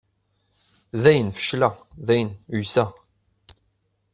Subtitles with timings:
[1.03, 1.73] Dayen fecleɣ,
[2.05, 2.89] dayen uyseɣ.